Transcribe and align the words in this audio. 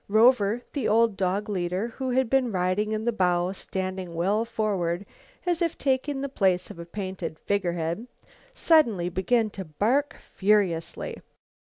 Rover, 0.09 0.63
the 0.73 0.87
old 0.87 1.15
dog 1.15 1.47
leader, 1.47 1.89
who 1.89 2.09
had 2.09 2.27
been 2.27 2.51
riding 2.51 2.91
in 2.91 3.05
the 3.05 3.11
bow 3.11 3.51
standing 3.51 4.15
well 4.15 4.45
forward, 4.45 5.05
as 5.45 5.61
if 5.61 5.77
taking 5.77 6.21
the 6.21 6.27
place 6.27 6.71
of 6.71 6.79
a 6.79 6.85
painted 6.87 7.37
figurehead, 7.37 8.07
suddenly 8.51 9.09
began 9.09 9.51
to 9.51 9.63
bark 9.63 10.15
furiously. 10.33 11.17